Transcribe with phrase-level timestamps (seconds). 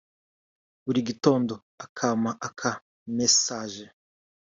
[0.85, 1.53] buri gitondo
[1.85, 2.71] akampa aka
[3.17, 3.83] message